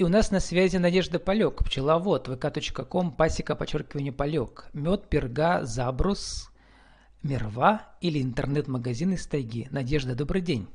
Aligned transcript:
И 0.00 0.02
у 0.02 0.08
нас 0.08 0.30
на 0.30 0.40
связи 0.40 0.78
Надежда 0.78 1.18
Полек, 1.18 1.62
пчеловод, 1.62 2.26
vk.com, 2.26 3.12
пасека, 3.12 3.54
подчеркивание, 3.54 4.12
Полек. 4.12 4.70
Мед, 4.72 5.10
перга, 5.10 5.62
забрус, 5.66 6.50
мерва 7.22 7.82
или 8.00 8.22
интернет-магазин 8.22 9.12
из 9.12 9.26
тайги. 9.26 9.68
Надежда, 9.70 10.14
добрый 10.14 10.40
день. 10.40 10.70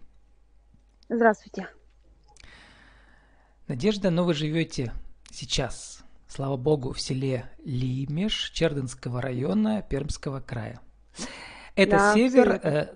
Здравствуйте. 1.10 1.70
Надежда, 3.68 4.12
но 4.12 4.26
вы 4.26 4.36
живете 4.36 4.94
сейчас, 5.32 6.04
слава 6.28 6.56
богу, 6.56 6.94
в 6.94 7.02
селе 7.02 7.50
Лимеш 7.64 8.52
Чердынского 8.52 9.24
района 9.24 9.82
Пермского 9.82 10.40
края. 10.40 10.80
Это 11.74 11.98
да, 11.98 12.14
север, 12.14 12.60
э, 12.62 12.94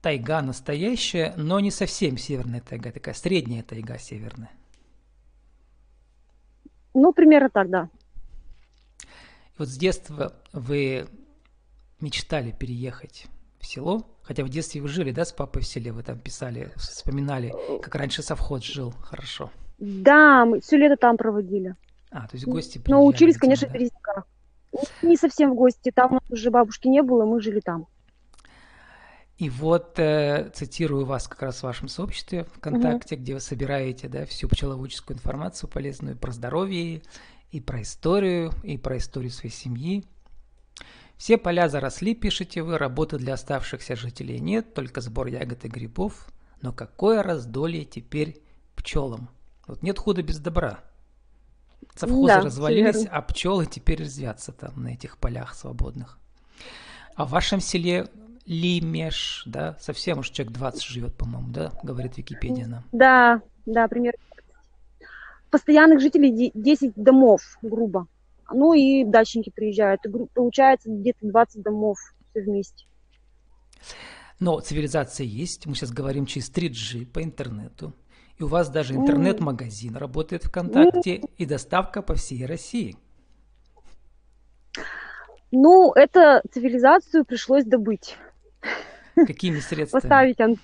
тайга 0.00 0.40
настоящая, 0.40 1.34
но 1.36 1.60
не 1.60 1.70
совсем 1.70 2.16
северная 2.16 2.62
тайга, 2.62 2.92
такая 2.92 3.14
средняя 3.14 3.62
тайга 3.62 3.98
северная. 3.98 4.52
Ну, 6.98 7.12
примерно 7.12 7.50
так, 7.50 7.68
да. 7.68 7.90
Вот 9.58 9.68
с 9.68 9.76
детства 9.76 10.32
вы 10.54 11.06
мечтали 12.00 12.52
переехать 12.52 13.26
в 13.60 13.66
село, 13.66 14.06
хотя 14.22 14.42
в 14.44 14.48
детстве 14.48 14.80
вы 14.80 14.88
жили, 14.88 15.10
да, 15.12 15.26
с 15.26 15.32
папой 15.32 15.60
в 15.60 15.66
селе, 15.66 15.92
вы 15.92 16.02
там 16.02 16.18
писали, 16.18 16.72
вспоминали, 16.76 17.54
как 17.82 17.94
раньше 17.96 18.22
совхоз 18.22 18.64
жил 18.64 18.94
хорошо. 19.02 19.50
Да, 19.76 20.46
мы 20.46 20.60
все 20.60 20.78
лето 20.78 20.96
там 20.96 21.18
проводили. 21.18 21.74
А, 22.10 22.26
то 22.28 22.34
есть 22.34 22.46
гости 22.46 22.78
приезжали. 22.78 23.02
Но 23.02 23.06
учились, 23.06 23.36
конечно, 23.36 23.66
да? 23.66 23.72
в 23.72 23.74
Березняках. 23.74 24.26
Не 25.02 25.16
совсем 25.18 25.50
в 25.52 25.54
гости, 25.54 25.92
там 25.94 26.18
уже 26.30 26.50
бабушки 26.50 26.88
не 26.88 27.02
было, 27.02 27.26
мы 27.26 27.42
жили 27.42 27.60
там. 27.60 27.88
И 29.38 29.50
вот 29.50 29.98
э, 29.98 30.50
цитирую 30.54 31.04
вас 31.04 31.28
как 31.28 31.42
раз 31.42 31.58
в 31.58 31.62
вашем 31.64 31.88
сообществе 31.88 32.44
ВКонтакте, 32.54 33.16
угу. 33.16 33.22
где 33.22 33.34
вы 33.34 33.40
собираете 33.40 34.08
да, 34.08 34.24
всю 34.24 34.48
пчеловодческую 34.48 35.16
информацию 35.18 35.68
полезную 35.68 36.16
про 36.16 36.32
здоровье, 36.32 37.02
и 37.52 37.60
про 37.60 37.82
историю, 37.82 38.52
и 38.62 38.76
про 38.76 38.98
историю 38.98 39.30
своей 39.30 39.54
семьи. 39.54 40.04
Все 41.16 41.38
поля 41.38 41.68
заросли, 41.68 42.14
пишете 42.14 42.62
вы, 42.62 42.76
работы 42.76 43.18
для 43.18 43.34
оставшихся 43.34 43.96
жителей 43.96 44.38
нет, 44.40 44.74
только 44.74 45.00
сбор 45.00 45.28
ягод 45.28 45.64
и 45.64 45.68
грибов. 45.68 46.28
Но 46.60 46.72
какое 46.72 47.22
раздолье 47.22 47.84
теперь 47.84 48.42
пчелам? 48.74 49.30
Вот 49.66 49.82
нет 49.82 49.98
худа 49.98 50.22
без 50.22 50.38
добра. 50.38 50.80
Совхозы 51.94 52.26
да, 52.26 52.40
развалились, 52.40 52.96
верно. 52.96 53.10
а 53.10 53.22
пчелы 53.22 53.66
теперь 53.66 54.00
резвятся 54.00 54.52
там 54.52 54.82
на 54.82 54.88
этих 54.88 55.16
полях 55.18 55.54
свободных. 55.54 56.18
А 57.14 57.24
в 57.24 57.30
вашем 57.30 57.60
селе 57.60 58.08
Лимеш, 58.46 59.42
да, 59.46 59.76
совсем 59.80 60.20
уж 60.20 60.30
человек 60.30 60.54
20 60.54 60.82
живет, 60.82 61.16
по-моему, 61.16 61.48
да, 61.52 61.72
говорит 61.82 62.16
Википедия 62.16 62.66
нам. 62.66 62.84
Да, 62.92 63.42
да, 63.66 63.88
примерно. 63.88 64.18
Постоянных 65.50 66.00
жителей 66.00 66.52
10 66.54 66.94
домов, 66.94 67.40
грубо. 67.62 68.06
Ну 68.52 68.72
и 68.72 69.04
дачники 69.04 69.50
приезжают. 69.50 70.04
И, 70.06 70.10
получается 70.32 70.90
где-то 70.90 71.26
20 71.26 71.62
домов 71.62 71.98
все 72.30 72.42
вместе. 72.42 72.86
Но 74.38 74.60
цивилизация 74.60 75.26
есть. 75.26 75.66
Мы 75.66 75.74
сейчас 75.74 75.90
говорим 75.90 76.26
через 76.26 76.50
3G 76.50 77.06
по 77.06 77.22
интернету. 77.22 77.94
И 78.38 78.42
у 78.42 78.48
вас 78.48 78.68
даже 78.68 78.94
интернет-магазин 78.94 79.96
работает 79.96 80.44
ВКонтакте 80.44 81.22
и 81.38 81.46
доставка 81.46 82.02
по 82.02 82.14
всей 82.14 82.44
России. 82.44 82.96
Ну, 85.50 85.92
это 85.94 86.42
цивилизацию 86.52 87.24
пришлось 87.24 87.64
добыть. 87.64 88.16
Какими 89.14 89.60
средствами? 89.60 90.00
Поставить 90.00 90.40
ан- 90.40 90.58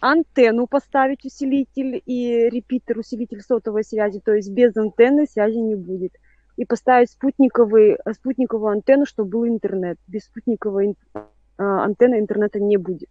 антенну, 0.00 0.66
поставить 0.66 1.24
усилитель 1.24 2.02
и 2.04 2.48
репитер, 2.50 2.98
усилитель 2.98 3.40
сотовой 3.40 3.84
связи, 3.84 4.20
то 4.20 4.32
есть 4.32 4.50
без 4.50 4.76
антенны 4.76 5.26
связи 5.26 5.56
не 5.56 5.74
будет. 5.74 6.12
И 6.56 6.64
поставить 6.64 7.10
спутниковый, 7.10 7.96
спутниковую 8.14 8.72
антенну, 8.72 9.06
чтобы 9.06 9.30
был 9.30 9.46
интернет. 9.46 9.98
Без 10.06 10.24
спутниковой 10.24 10.96
э, 11.14 11.20
антенны 11.58 12.18
интернета 12.18 12.60
не 12.60 12.76
будет. 12.76 13.08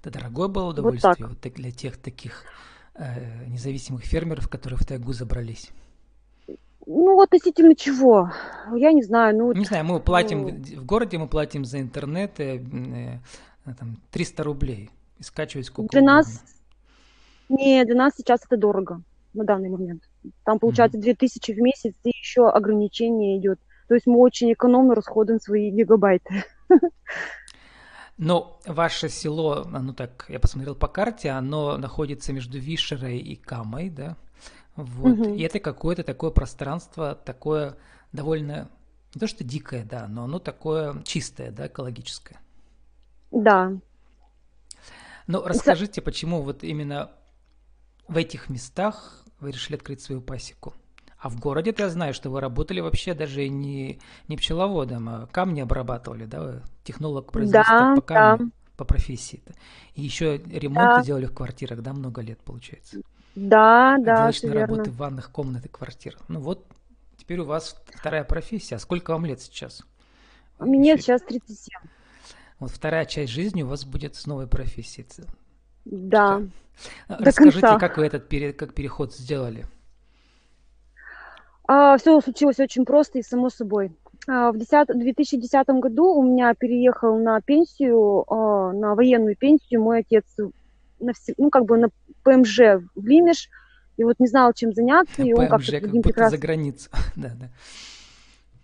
Это 0.00 0.10
дорогое 0.10 0.48
было 0.48 0.70
удовольствие 0.70 1.28
вот 1.28 1.44
вот 1.44 1.54
для 1.54 1.70
тех 1.70 1.96
таких 1.96 2.44
э, 2.94 3.46
независимых 3.46 4.02
фермеров, 4.04 4.48
которые 4.48 4.78
в 4.78 4.84
тайгу 4.84 5.12
забрались? 5.12 5.70
Ну, 6.94 7.20
относительно 7.22 7.74
чего? 7.74 8.30
Я 8.74 8.92
не 8.92 9.02
знаю. 9.02 9.36
Ну, 9.36 9.52
не 9.52 9.64
знаю, 9.64 9.84
мы 9.84 9.98
платим, 10.00 10.42
ну... 10.42 10.80
в 10.80 10.84
городе 10.84 11.16
мы 11.16 11.26
платим 11.26 11.64
за 11.64 11.80
интернет 11.80 12.38
э, 12.38 12.62
э, 13.64 13.74
там, 13.78 13.96
300 14.10 14.44
рублей. 14.44 14.90
И 15.18 15.22
скачивать 15.22 15.66
сколько 15.66 15.90
Для 15.90 16.02
угодно. 16.02 16.16
нас... 16.16 16.44
Не, 17.48 17.84
для 17.84 17.94
нас 17.94 18.14
сейчас 18.16 18.40
это 18.44 18.56
дорого 18.56 19.02
на 19.32 19.44
данный 19.44 19.70
момент. 19.70 20.02
Там 20.44 20.58
получается 20.58 20.98
mm-hmm. 20.98 21.16
2000 21.16 21.52
в 21.52 21.58
месяц, 21.58 21.94
и 22.04 22.10
еще 22.10 22.48
ограничение 22.48 23.38
идет. 23.38 23.58
То 23.88 23.94
есть 23.94 24.06
мы 24.06 24.18
очень 24.18 24.52
экономно 24.52 24.94
расходуем 24.94 25.40
свои 25.40 25.70
гигабайты. 25.70 26.44
Но 28.18 28.60
ваше 28.66 29.08
село, 29.08 29.64
ну 29.64 29.94
так, 29.94 30.26
я 30.28 30.38
посмотрел 30.38 30.74
по 30.74 30.88
карте, 30.88 31.30
оно 31.30 31.76
находится 31.78 32.32
между 32.32 32.58
Вишерой 32.58 33.18
и 33.18 33.34
Камой, 33.36 33.90
да? 33.90 34.16
Вот. 34.76 35.18
Угу. 35.18 35.34
И 35.34 35.42
это 35.42 35.60
какое-то 35.60 36.02
такое 36.02 36.30
пространство, 36.30 37.14
такое 37.14 37.76
довольно, 38.12 38.70
не 39.14 39.20
то 39.20 39.26
что 39.26 39.44
дикое, 39.44 39.84
да, 39.84 40.08
но 40.08 40.24
оно 40.24 40.38
такое 40.38 41.02
чистое, 41.04 41.50
да, 41.50 41.66
экологическое. 41.66 42.40
Да. 43.30 43.72
Ну, 45.26 45.42
расскажите, 45.44 46.00
За... 46.00 46.04
почему 46.04 46.42
вот 46.42 46.64
именно 46.64 47.10
в 48.08 48.16
этих 48.16 48.48
местах 48.48 49.24
вы 49.40 49.52
решили 49.52 49.76
открыть 49.76 50.00
свою 50.00 50.20
пасеку? 50.20 50.74
А 51.18 51.28
в 51.28 51.38
городе 51.38 51.72
я 51.78 51.88
знаю, 51.88 52.14
что 52.14 52.30
вы 52.30 52.40
работали 52.40 52.80
вообще 52.80 53.14
даже 53.14 53.48
не, 53.48 54.00
не 54.26 54.36
пчеловодом, 54.36 55.08
а 55.08 55.26
камни 55.30 55.60
обрабатывали, 55.60 56.24
да? 56.24 56.40
Вы 56.40 56.62
технолог 56.82 57.30
производства 57.30 57.78
да, 57.78 57.94
по 57.94 58.02
камню, 58.02 58.46
да. 58.46 58.52
по 58.76 58.84
профессии. 58.84 59.40
-то. 59.46 59.54
И 59.94 60.02
еще 60.02 60.38
ремонты 60.38 60.96
да. 60.96 61.02
делали 61.02 61.26
в 61.26 61.32
квартирах, 61.32 61.80
да, 61.80 61.92
много 61.92 62.22
лет, 62.22 62.40
получается? 62.40 63.02
Да, 63.34 63.96
да, 63.98 64.26
Отделочные 64.26 64.52
работы 64.52 64.90
в 64.90 64.96
ванных 64.96 65.30
комнат 65.30 65.64
и 65.64 65.68
квартир. 65.68 66.18
Ну 66.28 66.40
вот, 66.40 66.66
теперь 67.16 67.40
у 67.40 67.44
вас 67.44 67.76
вторая 67.94 68.24
профессия. 68.24 68.76
А 68.76 68.78
сколько 68.78 69.12
вам 69.12 69.24
лет 69.24 69.40
сейчас? 69.40 69.82
Мне 70.58 70.92
Еще... 70.92 71.02
сейчас 71.02 71.22
37. 71.22 71.78
Вот 72.58 72.70
вторая 72.70 73.06
часть 73.06 73.32
жизни 73.32 73.62
у 73.62 73.68
вас 73.68 73.84
будет 73.84 74.14
с 74.14 74.26
новой 74.26 74.46
профессией. 74.46 75.06
Да. 75.84 76.42
Что? 77.08 77.16
Расскажите, 77.18 77.60
конца. 77.60 77.78
как 77.78 77.96
вы 77.96 78.06
этот 78.06 78.28
пере... 78.28 78.52
как 78.52 78.74
переход 78.74 79.14
сделали? 79.14 79.66
А, 81.66 81.96
все 81.98 82.20
случилось 82.20 82.60
очень 82.60 82.84
просто 82.84 83.18
и 83.18 83.22
само 83.22 83.50
собой. 83.50 83.92
А, 84.28 84.52
в 84.52 84.58
10, 84.58 84.88
2010 84.98 85.68
году 85.80 86.14
у 86.14 86.22
меня 86.22 86.54
переехал 86.54 87.18
на 87.18 87.40
пенсию, 87.40 88.24
а, 88.32 88.72
на 88.72 88.94
военную 88.94 89.36
пенсию 89.36 89.82
мой 89.82 90.00
отец 90.00 90.24
на, 91.02 91.12
ну, 91.36 91.50
как 91.50 91.64
бы 91.64 91.78
на 91.78 91.88
ПМЖ 92.22 92.58
в 92.94 93.06
Лимеш, 93.06 93.48
и 93.96 94.04
вот 94.04 94.16
не 94.18 94.26
знал, 94.26 94.52
чем 94.52 94.72
заняться, 94.72 95.22
и 95.22 95.32
он 95.32 95.48
как-то 95.48 95.80
как 95.80 95.90
будто 95.90 96.08
прекрас... 96.08 96.30
за 96.30 96.38
границу, 96.38 96.90
да, 97.16 97.32
да. 97.38 97.48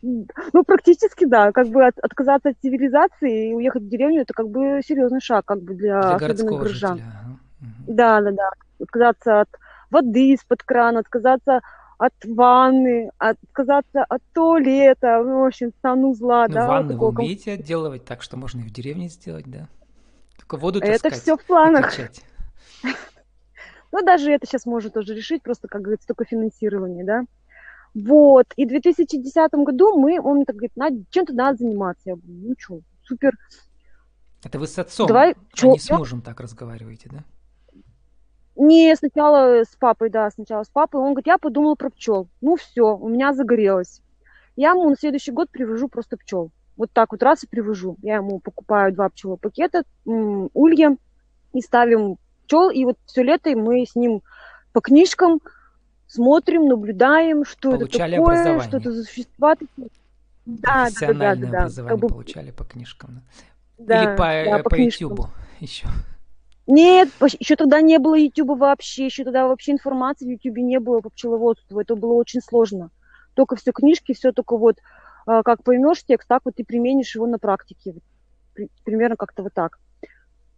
Ну, 0.00 0.62
практически, 0.64 1.24
да. 1.24 1.50
Как 1.50 1.68
бы 1.68 1.84
от, 1.84 1.98
отказаться 1.98 2.50
от 2.50 2.56
цивилизации 2.62 3.50
и 3.50 3.54
уехать 3.54 3.82
в 3.82 3.88
деревню, 3.88 4.22
это 4.22 4.32
как 4.32 4.48
бы 4.48 4.80
серьезный 4.86 5.20
шаг, 5.20 5.44
как 5.44 5.60
бы 5.60 5.74
для, 5.74 6.18
для 6.18 6.28
особенно 6.28 6.58
горожан. 6.58 6.98
Жителя. 6.98 7.12
Да, 7.88 8.20
да, 8.20 8.30
да. 8.30 8.50
Отказаться 8.80 9.40
от 9.40 9.48
воды 9.90 10.34
из-под 10.34 10.62
крана, 10.62 11.00
отказаться 11.00 11.62
от 11.98 12.14
ванны, 12.24 13.10
отказаться 13.18 14.04
от 14.04 14.22
туалета, 14.32 15.20
ну, 15.24 15.40
в 15.40 15.46
общем, 15.46 15.72
санузла, 15.82 16.46
ну, 16.46 16.54
да. 16.54 16.68
ванны 16.68 16.96
вы 16.96 17.08
умеете 17.08 17.52
отделывать 17.52 18.04
так, 18.04 18.22
что 18.22 18.36
можно 18.36 18.60
и 18.60 18.62
в 18.62 18.70
деревне 18.70 19.08
сделать, 19.08 19.46
да? 19.46 19.66
Только 20.48 20.62
воду 20.62 20.80
таскать. 20.80 21.04
Это 21.04 21.10
все 21.14 21.36
в 21.36 21.44
планах. 21.44 21.92
Ну, 23.90 24.04
даже 24.04 24.30
это 24.30 24.46
сейчас 24.46 24.66
можно 24.66 24.90
тоже 24.90 25.14
решить, 25.14 25.42
просто, 25.42 25.66
как 25.66 25.80
говорится, 25.80 26.08
только 26.08 26.26
финансирование, 26.26 27.06
да. 27.06 27.24
Вот, 27.94 28.44
и 28.54 28.66
в 28.66 28.68
2010 28.68 29.50
году 29.52 29.98
мы, 29.98 30.20
он 30.20 30.36
мне 30.36 30.44
так 30.44 30.56
говорит, 30.56 30.76
надо, 30.76 31.02
чем-то 31.08 31.32
надо 31.32 31.56
заниматься. 31.56 32.10
Я 32.10 32.16
говорю, 32.16 32.48
ну 32.48 32.54
что, 32.58 32.80
супер. 33.02 33.32
Это 34.44 34.58
вы 34.58 34.66
с 34.66 34.78
отцом, 34.78 35.06
Давай, 35.06 35.32
а 35.32 35.66
не 35.66 35.78
с 35.78 35.88
мужем 35.88 36.20
так 36.20 36.38
разговариваете, 36.38 37.08
да? 37.10 37.24
Не, 38.56 38.94
сначала 38.94 39.62
с 39.62 39.74
папой, 39.80 40.10
да, 40.10 40.30
сначала 40.30 40.64
с 40.64 40.68
папой. 40.68 41.00
Он 41.00 41.12
говорит, 41.12 41.26
я 41.26 41.38
подумала 41.38 41.74
про 41.74 41.88
пчел. 41.88 42.28
Ну 42.42 42.56
все, 42.56 42.94
у 42.94 43.08
меня 43.08 43.32
загорелось. 43.32 44.02
Я 44.54 44.72
ему 44.72 44.90
на 44.90 44.96
следующий 44.96 45.32
год 45.32 45.48
привожу 45.50 45.88
просто 45.88 46.18
пчел. 46.18 46.50
Вот 46.78 46.90
так 46.92 47.12
вот 47.12 47.22
раз 47.22 47.42
и 47.42 47.46
привожу. 47.46 47.96
Я 48.02 48.16
ему 48.16 48.38
покупаю 48.38 48.94
два 48.94 49.10
пчелопакета, 49.10 49.82
улья, 50.06 50.96
и 51.52 51.60
ставим 51.60 52.16
пчел. 52.46 52.70
И 52.70 52.84
вот 52.84 52.96
все 53.04 53.22
лето 53.22 53.50
мы 53.56 53.84
с 53.84 53.96
ним 53.96 54.22
по 54.72 54.80
книжкам 54.80 55.40
смотрим, 56.06 56.66
наблюдаем, 56.66 57.44
что 57.44 57.72
получали 57.72 58.14
это 58.14 58.24
такое, 58.24 58.60
что 58.60 58.76
это 58.76 58.92
за 58.92 59.02
существа 59.02 59.56
Да, 60.46 60.88
да, 61.00 61.12
да, 61.12 61.34
да, 61.34 61.68
да. 61.68 61.84
как 61.84 61.98
бы... 61.98 62.08
получали 62.08 62.52
по 62.52 62.64
книжкам. 62.64 63.22
Да, 63.76 64.02
Или 64.02 64.16
по, 64.16 64.56
да, 64.56 64.62
по, 64.62 64.70
по 64.70 64.74
YouTube 64.76 65.26
еще. 65.60 65.88
Нет, 66.68 67.08
еще 67.40 67.56
тогда 67.56 67.80
не 67.80 67.98
было 67.98 68.14
YouTube 68.14 68.58
вообще, 68.58 69.06
еще 69.06 69.24
тогда 69.24 69.48
вообще 69.48 69.72
информации 69.72 70.26
в 70.26 70.28
YouTube 70.28 70.58
не 70.58 70.78
было 70.78 71.00
по 71.00 71.10
пчеловодству, 71.10 71.80
это 71.80 71.96
было 71.96 72.12
очень 72.12 72.40
сложно. 72.40 72.90
Только 73.34 73.56
все 73.56 73.72
книжки, 73.72 74.12
все 74.12 74.32
только 74.32 74.56
вот 74.56 74.76
как 75.44 75.62
поймешь 75.62 76.04
текст, 76.04 76.28
так 76.28 76.42
вот 76.44 76.54
ты 76.56 76.64
применишь 76.64 77.14
его 77.14 77.26
на 77.26 77.38
практике. 77.38 77.94
Примерно 78.84 79.16
как-то 79.16 79.42
вот 79.42 79.52
так. 79.54 79.78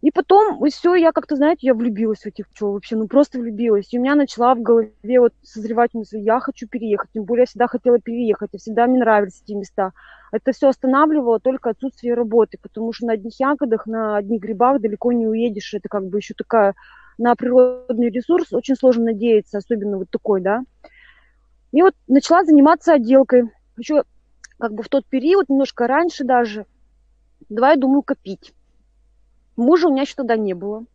И 0.01 0.09
потом, 0.09 0.65
и 0.65 0.71
все, 0.71 0.95
я 0.95 1.11
как-то, 1.11 1.35
знаете, 1.35 1.67
я 1.67 1.75
влюбилась 1.75 2.21
в 2.21 2.25
этих 2.25 2.49
пчел 2.49 2.71
вообще, 2.71 2.95
ну 2.95 3.07
просто 3.07 3.37
влюбилась. 3.37 3.93
И 3.93 3.99
у 3.99 4.01
меня 4.01 4.15
начала 4.15 4.55
в 4.55 4.61
голове 4.61 5.19
вот 5.19 5.33
созревать 5.43 5.93
мысль, 5.93 6.17
я 6.17 6.39
хочу 6.39 6.67
переехать. 6.67 7.11
Тем 7.13 7.23
более 7.23 7.43
я 7.43 7.45
всегда 7.45 7.67
хотела 7.67 7.99
переехать, 7.99 8.49
и 8.53 8.57
всегда 8.57 8.87
мне 8.87 8.99
нравились 8.99 9.41
эти 9.43 9.53
места. 9.53 9.91
Это 10.31 10.53
все 10.53 10.69
останавливало 10.69 11.39
только 11.39 11.69
отсутствие 11.69 12.15
работы, 12.15 12.57
потому 12.59 12.93
что 12.93 13.05
на 13.05 13.13
одних 13.13 13.39
ягодах, 13.39 13.85
на 13.85 14.17
одних 14.17 14.41
грибах 14.41 14.81
далеко 14.81 15.11
не 15.11 15.27
уедешь. 15.27 15.73
Это 15.75 15.87
как 15.87 16.07
бы 16.07 16.17
еще 16.17 16.33
такая 16.33 16.73
на 17.19 17.35
природный 17.35 18.09
ресурс 18.09 18.51
очень 18.53 18.75
сложно 18.75 19.05
надеяться, 19.05 19.59
особенно 19.59 19.97
вот 19.99 20.09
такой, 20.09 20.41
да. 20.41 20.63
И 21.71 21.81
вот 21.83 21.93
начала 22.07 22.43
заниматься 22.43 22.93
отделкой. 22.93 23.51
Еще 23.77 24.03
как 24.61 24.73
бы 24.73 24.83
в 24.83 24.89
тот 24.89 25.07
период, 25.07 25.49
немножко 25.49 25.87
раньше 25.87 26.23
даже, 26.23 26.67
давай, 27.49 27.77
думаю, 27.77 28.03
копить 28.03 28.53
Мужа 29.57 29.87
у 29.87 29.91
меня 29.91 30.03
еще 30.03 30.15
тогда 30.15 30.37
не 30.37 30.53
было. 30.53 30.85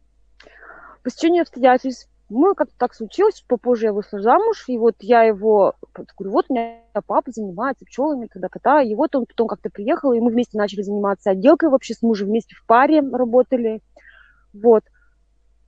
По 1.02 1.10
стечению 1.10 1.42
обстоятельств 1.42 2.08
мы 2.28 2.54
как-то 2.54 2.74
так 2.78 2.94
случилось, 2.94 3.44
попозже 3.46 3.86
я 3.86 3.92
вышла 3.92 4.20
замуж, 4.20 4.64
и 4.68 4.78
вот 4.78 4.96
я 5.00 5.22
его, 5.22 5.74
говорю, 5.94 6.32
вот 6.32 6.46
у 6.48 6.54
меня 6.54 6.80
папа 7.06 7.30
занимается 7.30 7.84
пчелами, 7.84 8.28
тогда 8.32 8.48
кота, 8.48 8.82
и 8.82 8.94
вот 8.94 9.14
он 9.14 9.26
потом 9.26 9.46
как-то 9.46 9.68
приехал, 9.68 10.12
и 10.12 10.20
мы 10.20 10.30
вместе 10.30 10.58
начали 10.58 10.82
заниматься 10.82 11.30
отделкой 11.30 11.68
вообще 11.68 11.94
с 11.94 12.02
мужем, 12.02 12.28
вместе 12.28 12.56
в 12.56 12.64
паре 12.66 13.00
работали, 13.00 13.82
вот. 14.52 14.82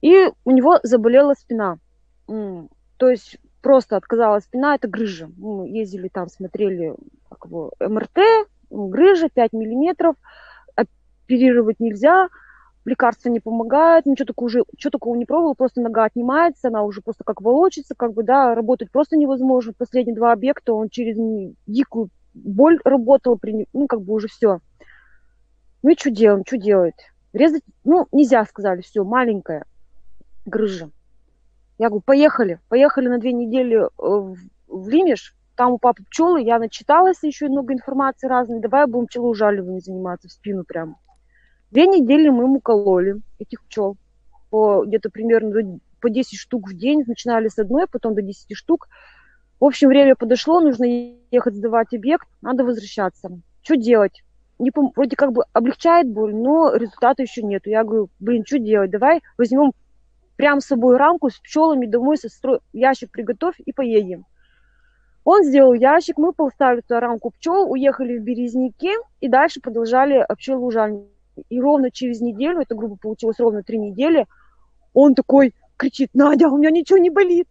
И 0.01 0.33
у 0.45 0.51
него 0.51 0.81
заболела 0.83 1.35
спина, 1.35 1.79
то 2.27 3.09
есть 3.09 3.39
просто 3.61 3.97
отказала 3.97 4.41
спина, 4.41 4.75
это 4.75 4.89
грыжа. 4.89 5.29
Мы 5.37 5.69
ездили 5.69 6.09
там, 6.09 6.29
смотрели 6.29 6.95
как 7.29 7.47
его, 7.47 7.73
МРТ, 7.81 8.19
грыжа 8.71 9.29
5 9.29 9.53
миллиметров, 9.53 10.17
оперировать 10.75 11.81
нельзя, 11.81 12.29
лекарства 12.85 13.29
не 13.29 13.41
помогают, 13.41 14.07
ничего 14.07 14.27
такого 14.27 14.47
уже, 14.47 14.65
что 14.79 14.91
такого 14.91 15.15
не 15.15 15.25
пробовала, 15.25 15.55
просто 15.55 15.81
нога 15.81 16.05
отнимается, 16.05 16.69
она 16.69 16.83
уже 16.83 17.03
просто 17.03 17.25
как 17.25 17.41
волочится, 17.41 17.95
как 17.95 18.15
бы, 18.15 18.23
да, 18.23 18.55
работать 18.55 18.91
просто 18.91 19.17
невозможно. 19.17 19.73
Последние 19.77 20.17
два 20.17 20.33
объекта 20.33 20.73
он 20.73 20.89
через 20.89 21.17
дикую 21.67 22.11
боль 22.35 22.79
работал, 22.85 23.39
ну, 23.73 23.87
как 23.87 24.03
бы 24.03 24.15
уже 24.15 24.29
все. 24.29 24.61
Ну 25.83 25.91
и 25.91 25.99
что 25.99 26.11
делаем, 26.11 26.45
что 26.47 26.57
делать? 26.57 27.13
Резать, 27.33 27.63
ну, 27.85 28.07
нельзя, 28.11 28.45
сказали, 28.47 28.81
все, 28.81 29.05
маленькая 29.05 29.65
грыжа. 30.47 30.91
Я 31.79 31.89
говорю, 31.89 32.03
поехали, 32.05 32.61
поехали 32.69 33.09
на 33.09 33.19
две 33.19 33.33
недели 33.33 33.77
э, 33.77 33.89
в, 33.97 34.89
Лимеш, 34.89 35.35
там 35.55 35.73
у 35.73 35.79
папы 35.79 36.05
пчелы, 36.05 36.43
я 36.43 36.59
начиталась 36.59 37.23
еще 37.23 37.49
много 37.49 37.73
информации 37.73 38.27
разной, 38.27 38.61
давай 38.61 38.87
будем 38.87 39.07
пчелоужаливанием 39.07 39.81
заниматься 39.81 40.29
в 40.29 40.33
спину 40.33 40.65
прямо. 40.65 40.97
Две 41.71 41.87
недели 41.87 42.29
мы 42.29 42.45
ему 42.45 42.61
кололи 42.61 43.21
этих 43.39 43.63
пчел. 43.65 43.97
По, 44.51 44.85
где-то 44.85 45.11
примерно 45.11 45.79
по 46.01 46.09
10 46.09 46.39
штук 46.39 46.69
в 46.69 46.75
день. 46.75 47.05
Начинали 47.07 47.49
с 47.49 47.59
одной, 47.59 47.87
потом 47.87 48.15
до 48.15 48.23
10 48.23 48.57
штук. 48.57 48.89
В 49.61 49.65
общем, 49.65 49.89
время 49.89 50.15
подошло, 50.15 50.61
нужно 50.61 50.85
ехать 51.31 51.57
сдавать 51.57 51.93
объект, 51.93 52.27
надо 52.41 52.65
возвращаться. 52.65 53.41
Что 53.63 53.77
делать? 53.77 54.23
Не 54.59 54.71
пом- 54.71 54.93
вроде 54.95 55.17
как 55.17 55.33
бы 55.33 55.43
облегчает 55.53 56.09
боль, 56.09 56.35
но 56.35 56.75
результата 56.75 57.23
еще 57.23 57.43
нет. 57.43 57.67
Я 57.67 57.85
говорю, 57.85 58.09
блин, 58.19 58.45
что 58.47 58.59
делать? 58.59 58.91
Давай 58.91 59.21
возьмем 59.37 59.73
прям 60.39 60.61
с 60.61 60.67
собой 60.67 60.97
рамку 60.97 61.31
с 61.31 61.39
пчелами 61.41 61.87
домой, 61.87 62.17
со 62.17 62.29
стро... 62.29 62.61
ящик 62.73 63.11
приготовь 63.11 63.57
и 63.59 63.73
поедем. 63.73 64.25
Он 65.25 65.43
сделал 65.43 65.75
ящик, 65.75 66.17
мы 66.17 66.33
поставили 66.33 66.81
туда 66.81 67.01
рамку 67.01 67.33
пчел, 67.33 67.71
уехали 67.71 68.17
в 68.17 68.23
Березники 68.23 68.93
и 69.21 69.29
дальше 69.29 69.61
продолжали 69.61 70.25
пчелоужальник. 70.37 71.09
И 71.51 71.61
ровно 71.61 71.91
через 71.91 72.21
неделю, 72.21 72.61
это 72.61 72.77
грубо 72.77 72.97
получилось 72.97 73.41
ровно 73.41 73.65
три 73.65 73.79
недели, 73.79 74.27
он 74.95 75.17
такой 75.17 75.55
кричит, 75.77 76.11
Надя, 76.15 76.49
у 76.49 76.57
меня 76.57 76.71
ничего 76.71 76.99
не 76.99 77.11
болит. 77.11 77.49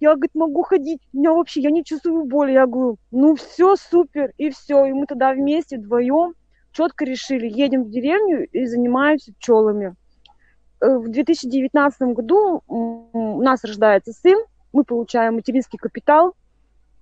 Я, 0.00 0.14
говорит, 0.14 0.34
могу 0.34 0.62
ходить, 0.62 1.00
у 1.12 1.18
меня 1.18 1.32
вообще, 1.32 1.60
я 1.60 1.70
не 1.70 1.84
чувствую 1.84 2.24
боли. 2.24 2.52
Я 2.52 2.66
говорю, 2.66 2.96
ну 3.10 3.34
все, 3.36 3.76
супер, 3.76 4.32
и 4.38 4.50
все. 4.50 4.86
И 4.86 4.92
мы 4.92 5.06
тогда 5.06 5.32
вместе, 5.32 5.78
вдвоем, 5.78 6.34
четко 6.72 7.04
решили, 7.04 7.46
едем 7.46 7.84
в 7.84 7.90
деревню 7.90 8.46
и 8.46 8.66
занимаемся 8.66 9.32
пчелами. 9.34 9.94
Э, 10.86 10.98
в 10.98 11.08
2019 11.08 12.02
году 12.14 12.62
у 12.66 13.42
нас 13.42 13.64
рождается 13.64 14.12
сын, 14.12 14.38
мы 14.72 14.84
получаем 14.84 15.34
материнский 15.34 15.78
капитал, 15.78 16.34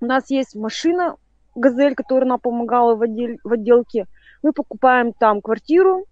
у 0.00 0.06
нас 0.06 0.30
есть 0.30 0.54
машина, 0.54 1.16
газель, 1.54 1.94
которая 1.94 2.28
нам 2.28 2.40
помогала 2.40 2.94
в, 2.94 3.02
отдел, 3.02 3.36
в 3.44 3.52
отделке– 3.52 4.06
мы 4.44 4.52
покупаем 4.52 5.14
там 5.14 5.40
квартиру, 5.40 6.04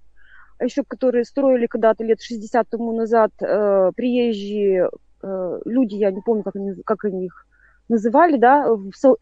еще 0.58 0.82
которые 0.84 1.24
строили 1.24 1.66
когда-то 1.66 2.02
лет 2.02 2.22
60 2.22 2.68
тому 2.68 2.92
назад 2.92 3.30
э, 3.40 3.90
приезжие 3.94 4.88
э, 5.22 5.60
люди, 5.66 5.96
я 5.96 6.10
не 6.10 6.22
помню, 6.22 6.42
как 6.42 6.56
они, 6.56 6.74
как 6.84 7.04
они 7.04 7.26
их 7.26 7.46
называли, 7.90 8.38
да, 8.38 8.72
в 8.72 8.92
со, 8.94 9.16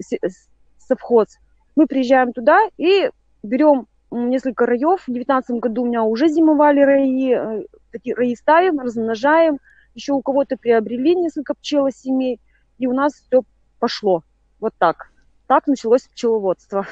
совхоз. 0.78 1.38
Мы 1.74 1.88
приезжаем 1.88 2.32
туда 2.32 2.60
и 2.78 3.10
берем 3.42 3.88
несколько 4.12 4.64
раев. 4.64 5.00
В 5.00 5.12
2019 5.12 5.56
году 5.58 5.82
у 5.82 5.86
меня 5.86 6.04
уже 6.04 6.28
зимовали 6.28 6.80
раи, 6.80 7.34
э, 7.34 7.64
такие 7.90 8.36
ставим, 8.36 8.80
размножаем. 8.80 9.58
Еще 9.94 10.12
у 10.12 10.22
кого-то 10.22 10.56
приобрели 10.56 11.14
несколько 11.14 11.54
пчелосемей, 11.54 12.40
и 12.78 12.86
у 12.86 12.92
нас 12.92 13.14
все 13.14 13.42
пошло. 13.78 14.22
Вот 14.60 14.74
так. 14.78 15.10
Так 15.46 15.66
началось 15.66 16.02
пчеловодство. 16.02 16.86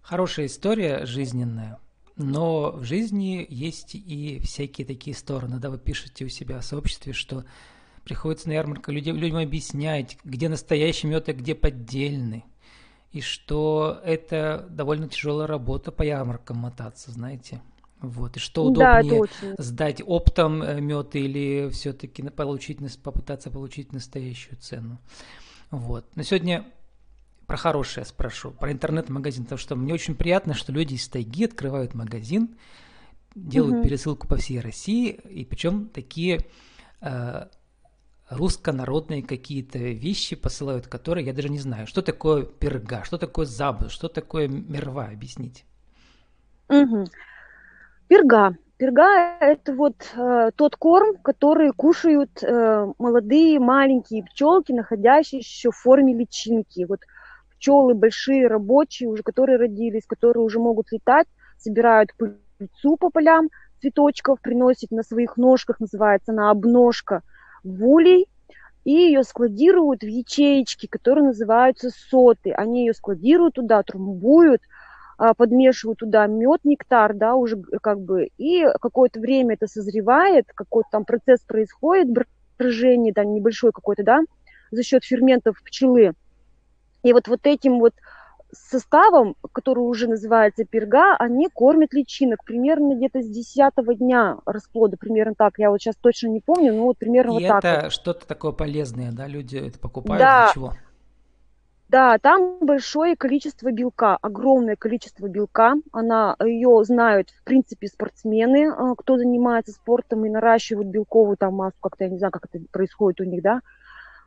Хорошая 0.00 0.46
история 0.46 1.04
жизненная, 1.04 1.80
но 2.14 2.70
в 2.70 2.84
жизни 2.84 3.44
есть 3.48 3.96
и 3.96 4.38
всякие 4.44 4.86
такие 4.86 5.16
стороны. 5.16 5.58
Да, 5.58 5.68
вы 5.68 5.78
пишете 5.78 6.24
у 6.24 6.28
себя 6.28 6.60
в 6.60 6.64
сообществе, 6.64 7.12
что 7.12 7.44
приходится 8.04 8.48
на 8.48 8.52
ярмарку 8.52 8.92
людям, 8.92 9.16
людям 9.16 9.38
объяснять, 9.38 10.16
где 10.22 10.48
настоящий 10.48 11.08
мед, 11.08 11.28
а 11.28 11.32
где 11.32 11.56
поддельный. 11.56 12.44
И 13.10 13.20
что 13.20 14.00
это 14.04 14.66
довольно 14.70 15.08
тяжелая 15.08 15.48
работа 15.48 15.90
по 15.90 16.02
ярмаркам 16.02 16.58
мотаться, 16.58 17.10
знаете. 17.10 17.60
Вот. 18.00 18.36
И 18.36 18.40
что 18.40 18.64
удобнее 18.64 19.24
да, 19.42 19.62
сдать 19.62 20.02
оптом 20.04 20.62
э, 20.62 20.80
мед 20.80 21.16
или 21.16 21.70
все-таки 21.70 22.22
получить, 22.28 22.78
попытаться 23.02 23.50
получить 23.50 23.92
настоящую 23.92 24.56
цену. 24.58 24.98
Вот. 25.70 26.04
На 26.14 26.22
сегодня 26.22 26.66
про 27.46 27.56
хорошее 27.56 28.04
спрошу, 28.04 28.50
про 28.50 28.72
интернет-магазин, 28.72 29.44
потому 29.44 29.58
что 29.58 29.76
мне 29.76 29.94
очень 29.94 30.14
приятно, 30.14 30.54
что 30.54 30.72
люди 30.72 30.94
из 30.94 31.08
тайги 31.08 31.44
открывают 31.44 31.94
магазин, 31.94 32.56
делают 33.34 33.76
угу. 33.76 33.84
пересылку 33.84 34.26
по 34.26 34.36
всей 34.36 34.60
России, 34.60 35.10
и 35.10 35.44
причем 35.44 35.88
такие 35.88 36.46
э, 37.00 37.46
русско-народные 38.28 39.22
какие-то 39.22 39.78
вещи 39.78 40.34
посылают, 40.36 40.88
которые 40.88 41.26
я 41.26 41.32
даже 41.32 41.48
не 41.48 41.58
знаю, 41.58 41.86
что 41.86 42.02
такое 42.02 42.44
перга, 42.44 43.04
что 43.04 43.18
такое 43.18 43.46
забыл, 43.46 43.88
что 43.88 44.08
такое 44.08 44.48
мерва, 44.48 45.06
объясните. 45.06 45.64
Угу. 46.68 47.06
Перга. 48.08 48.56
Перга– 48.76 49.38
это 49.40 49.74
вот 49.74 49.94
э, 50.14 50.50
тот 50.54 50.76
корм, 50.76 51.16
который 51.22 51.72
кушают 51.72 52.42
э, 52.42 52.86
молодые 52.98 53.58
маленькие 53.58 54.24
пчелки, 54.24 54.72
находящиеся 54.72 55.48
еще 55.48 55.70
в 55.70 55.76
форме 55.76 56.14
личинки. 56.14 56.84
Вот 56.84 57.00
пчелы 57.56 57.94
большие, 57.94 58.46
рабочие, 58.46 59.08
уже 59.08 59.22
которые 59.22 59.58
родились, 59.58 60.06
которые 60.06 60.44
уже 60.44 60.58
могут 60.58 60.92
летать, 60.92 61.26
собирают 61.58 62.10
пыльцу 62.16 62.96
по 62.96 63.10
полям 63.10 63.48
цветочков, 63.80 64.40
приносят 64.40 64.90
на 64.90 65.02
своих 65.02 65.36
ножках, 65.36 65.80
называется 65.80 66.32
она 66.32 66.50
обножка, 66.50 67.22
в 67.64 67.86
улей, 67.88 68.28
и 68.84 68.92
ее 68.92 69.24
складируют 69.24 70.02
в 70.02 70.06
ячеечки, 70.06 70.86
которые 70.86 71.24
называются 71.24 71.90
соты. 71.90 72.52
Они 72.52 72.86
ее 72.86 72.94
складируют 72.94 73.54
туда, 73.54 73.82
трумбуют, 73.82 74.60
а, 75.18 75.34
подмешивают 75.34 75.98
туда 75.98 76.26
мед, 76.26 76.60
нектар, 76.64 77.14
да, 77.14 77.34
уже 77.34 77.56
как 77.82 78.00
бы, 78.00 78.28
и 78.38 78.66
какое-то 78.80 79.20
время 79.20 79.54
это 79.54 79.66
созревает, 79.66 80.46
какой-то 80.54 80.88
там 80.92 81.04
процесс 81.04 81.40
происходит, 81.40 82.08
брожение, 82.58 83.12
да, 83.12 83.24
небольшой 83.24 83.72
какой-то, 83.72 84.02
да, 84.02 84.20
за 84.70 84.82
счет 84.82 85.04
ферментов 85.04 85.62
пчелы. 85.64 86.12
И 87.02 87.12
вот, 87.12 87.28
вот 87.28 87.40
этим 87.44 87.78
вот 87.78 87.94
составом, 88.52 89.36
который 89.52 89.80
уже 89.80 90.08
называется 90.08 90.64
перга, 90.64 91.16
они 91.16 91.48
кормят 91.48 91.92
личинок 91.92 92.44
примерно 92.44 92.94
где-то 92.94 93.22
с 93.22 93.28
10 93.28 93.72
дня 93.98 94.38
расплода, 94.46 94.96
примерно 94.96 95.34
так. 95.36 95.58
Я 95.58 95.70
вот 95.70 95.80
сейчас 95.80 95.96
точно 95.96 96.28
не 96.28 96.40
помню, 96.40 96.74
но 96.74 96.84
вот 96.84 96.98
примерно 96.98 97.32
И 97.32 97.34
вот 97.34 97.42
это 97.42 97.60
так. 97.60 97.78
это 97.78 97.90
что-то 97.90 98.26
такое 98.26 98.52
полезное, 98.52 99.12
да, 99.12 99.26
люди 99.26 99.56
это 99.56 99.78
покупают 99.78 100.20
да. 100.20 100.44
для 100.44 100.54
чего? 100.54 100.72
Да, 101.88 102.18
там 102.18 102.58
большое 102.60 103.14
количество 103.16 103.70
белка, 103.70 104.18
огромное 104.20 104.74
количество 104.74 105.28
белка. 105.28 105.74
Она, 105.92 106.34
ее 106.44 106.82
знают, 106.84 107.30
в 107.30 107.44
принципе, 107.44 107.86
спортсмены, 107.86 108.72
а, 108.76 108.96
кто 108.96 109.16
занимается 109.16 109.72
спортом 109.72 110.26
и 110.26 110.30
наращивают 110.30 110.88
белковую 110.88 111.36
там 111.36 111.54
массу, 111.54 111.76
как-то, 111.80 112.04
я 112.04 112.10
не 112.10 112.18
знаю, 112.18 112.32
как 112.32 112.46
это 112.50 112.64
происходит 112.72 113.20
у 113.20 113.24
них, 113.24 113.40
да. 113.40 113.60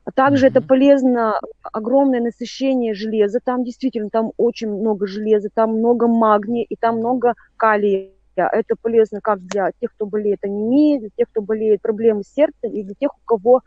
А 0.06 0.12
также 0.12 0.48
mm-hmm. 0.48 0.50
это 0.52 0.62
полезно, 0.62 1.40
огромное 1.62 2.22
насыщение 2.22 2.94
железа. 2.94 3.40
Там 3.44 3.66
действительно, 3.66 4.10
там 4.10 4.32
очень 4.38 4.70
много 4.70 5.06
железа, 5.06 5.50
там 5.54 5.80
много 5.80 6.08
магния 6.08 6.66
и 6.68 6.78
там 6.78 7.00
много 7.00 7.34
калия. 7.58 8.12
Это 8.38 8.76
полезно 8.82 9.20
как 9.22 9.40
для 9.42 9.72
тех, 9.82 9.92
кто 9.92 10.06
болеет 10.06 10.46
анемией, 10.46 11.00
для 11.00 11.10
тех, 11.10 11.30
кто 11.30 11.42
болеет 11.42 11.82
проблемами 11.82 12.24
сердца, 12.24 12.68
и 12.68 12.84
для 12.84 12.96
тех, 12.96 13.12
у 13.14 13.26
кого 13.26 13.62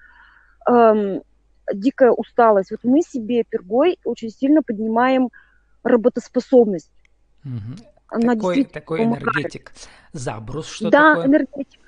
эм, 0.67 1.23
дикая 1.75 2.11
усталость. 2.11 2.71
Вот 2.71 2.81
мы 2.85 3.02
себе 3.02 3.45
пергой 3.45 3.99
очень 4.05 4.31
сильно 4.31 4.62
поднимаем 4.62 5.31
работоспособность. 5.83 6.91
Угу. 7.45 7.85
Она 8.09 8.35
такой, 8.35 8.64
такой 8.64 9.05
энергетик. 9.05 9.73
Забрус 10.12 10.67
что 10.69 10.91
да, 10.91 11.14
такое? 11.14 11.23
Да, 11.23 11.29
энергетик. 11.29 11.81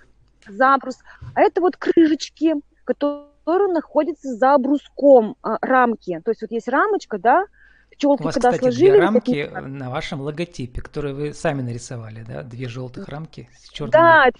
Забрус. 0.49 0.99
А 1.35 1.41
это 1.41 1.61
вот 1.61 1.77
крышечки, 1.77 2.55
которые 2.85 3.73
находятся 3.73 4.35
за 4.35 4.57
бруском 4.59 5.37
а, 5.43 5.59
рамки. 5.61 6.21
То 6.25 6.31
есть 6.31 6.43
вот 6.43 6.51
есть 6.51 6.69
рамочка, 6.69 7.19
да, 7.19 7.47
пчелки, 7.91 8.23
У 8.23 8.25
вас, 8.25 8.35
когда 8.35 8.51
кстати, 8.51 8.63
сложили... 8.63 8.91
две 8.91 9.01
рамки 9.01 9.51
на 9.53 9.91
вашем 9.91 10.21
логотипе, 10.21 10.81
которые 10.81 11.15
вы 11.15 11.35
сами 11.35 11.63
нарисовали, 11.63 12.25
да? 12.27 12.43
Две 12.43 12.69
желтых 12.69 13.09
рамки 13.09 13.49
с 13.57 13.69
черными... 13.71 13.93
Да, 13.93 14.29
это 14.29 14.39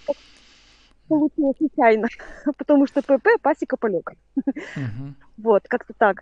получилось 1.07 1.57
случайно, 1.57 2.07
потому 2.57 2.87
что 2.87 3.01
ПП 3.01 3.27
пасека 3.41 3.77
полега. 3.77 4.13
Угу. 4.35 5.13
Вот, 5.37 5.63
как-то 5.67 5.93
так. 5.97 6.21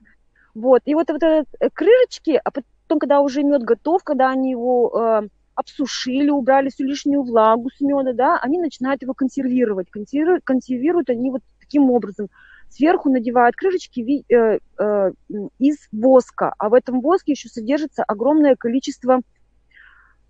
Вот, 0.53 0.81
и 0.85 0.93
вот, 0.93 1.09
вот 1.09 1.23
э, 1.23 1.45
крышечки, 1.73 2.39
а 2.43 2.51
потом, 2.51 2.99
когда 2.99 3.21
уже 3.21 3.43
мед 3.43 3.63
готов, 3.63 4.03
когда 4.03 4.29
они 4.29 4.51
его 4.51 5.21
э, 5.23 5.27
обсушили, 5.55 6.29
убрали 6.29 6.69
всю 6.69 6.83
лишнюю 6.85 7.23
влагу 7.23 7.69
с 7.69 7.81
меда, 7.81 8.13
да, 8.13 8.39
они 8.39 8.59
начинают 8.59 9.01
его 9.01 9.13
консервировать. 9.13 9.89
Консервируют, 9.89 10.43
консервируют 10.43 11.09
они 11.09 11.31
вот 11.31 11.41
таким 11.59 11.89
образом. 11.91 12.29
Сверху 12.69 13.09
надевают 13.09 13.55
крышечки 13.55 14.25
э, 14.33 14.59
э, 14.79 15.11
из 15.59 15.77
воска, 15.91 16.53
а 16.57 16.69
в 16.69 16.73
этом 16.73 17.01
воске 17.01 17.33
еще 17.33 17.49
содержится 17.49 18.03
огромное 18.03 18.55
количество 18.55 19.21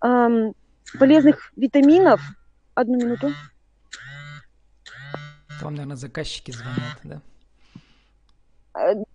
э, 0.04 0.52
полезных 1.00 1.52
витаминов. 1.56 2.22
Одну 2.76 2.98
минуту. 2.98 3.30
Вам, 5.64 5.76
наверное, 5.76 5.98
заказчики 5.98 6.52
звонят, 6.52 7.00
да? 7.04 7.22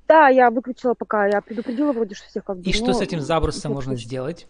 Да, 0.06 0.28
я 0.28 0.50
выключила 0.50 0.94
пока, 0.94 1.26
я 1.26 1.40
предупредила 1.40 1.92
вроде, 1.92 2.14
что 2.14 2.28
всех 2.28 2.44
как 2.44 2.58
бы... 2.58 2.62
И 2.62 2.72
что 2.72 2.92
с 2.92 3.00
этим 3.00 3.20
забросом 3.20 3.72
можно 3.72 3.96
сделать? 3.96 4.46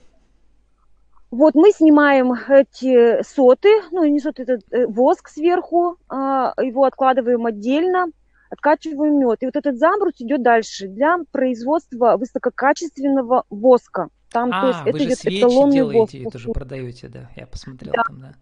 Вот 1.31 1.55
мы 1.55 1.73
снимаем 1.73 2.33
эти 2.33 3.23
соты, 3.23 3.69
ну 3.91 4.05
не 4.05 4.19
соты, 4.21 4.45
это 4.45 4.61
э, 4.71 4.87
воск 4.87 5.29
сверху, 5.29 5.99
а, 6.09 6.55
его 6.63 6.85
откладываем 6.85 7.45
отдельно, 7.45 8.07
откачиваем 8.49 9.19
мед. 9.19 9.43
И 9.43 9.47
вот 9.47 9.57
этот 9.57 9.79
забрус 9.79 10.15
идет 10.21 10.43
дальше 10.43 10.89
для 10.89 11.19
производства 11.31 12.17
высококачественного 12.17 13.45
воска. 13.51 14.09
Там, 14.31 14.51
а, 14.53 14.61
то 14.61 14.69
есть, 14.69 14.83
вы 14.85 14.91
это 14.91 15.11
же 15.11 15.17
свечи 15.17 15.71
делаете, 15.71 15.99
воск. 15.99 16.15
это 16.15 16.39
же 16.39 16.53
продаете, 16.53 17.09
да, 17.09 17.31
я 17.37 17.47
посмотрел 17.47 17.93
да. 17.95 18.05
там, 18.07 18.21
да. 18.21 18.35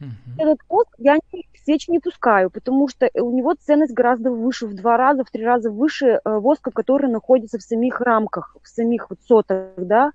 Угу. 0.00 0.42
Этот 0.42 0.60
воск 0.68 0.94
я 0.98 1.18
не, 1.32 1.46
свечи 1.62 1.90
не 1.90 1.98
пускаю, 1.98 2.50
потому 2.50 2.88
что 2.88 3.10
у 3.14 3.30
него 3.30 3.54
ценность 3.54 3.92
гораздо 3.92 4.30
выше, 4.30 4.66
в 4.66 4.74
два 4.74 4.96
раза, 4.96 5.24
в 5.24 5.30
три 5.30 5.44
раза 5.44 5.70
выше 5.70 6.20
э, 6.24 6.38
воска, 6.38 6.70
который 6.70 7.10
находится 7.10 7.58
в 7.58 7.62
самих 7.62 8.00
рамках, 8.00 8.56
в 8.62 8.68
самих 8.68 9.10
вот 9.10 9.18
сотах, 9.26 9.72
да. 9.76 10.12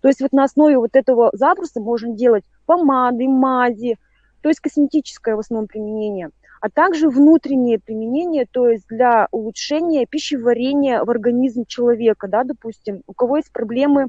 То 0.00 0.08
есть 0.08 0.20
вот 0.20 0.32
на 0.32 0.44
основе 0.44 0.78
вот 0.78 0.96
этого 0.96 1.30
забруса 1.32 1.80
можно 1.80 2.14
делать 2.14 2.44
помады, 2.66 3.28
мази, 3.28 3.98
то 4.40 4.48
есть 4.48 4.60
косметическое 4.60 5.36
в 5.36 5.40
основном 5.40 5.68
применение, 5.68 6.30
а 6.60 6.70
также 6.70 7.08
внутреннее 7.08 7.78
применение, 7.78 8.46
то 8.50 8.68
есть 8.68 8.86
для 8.88 9.28
улучшения 9.30 10.06
пищеварения 10.06 11.04
в 11.04 11.10
организм 11.10 11.64
человека, 11.66 12.28
да, 12.28 12.44
допустим, 12.44 13.02
у 13.06 13.12
кого 13.12 13.36
есть 13.36 13.52
проблемы 13.52 14.06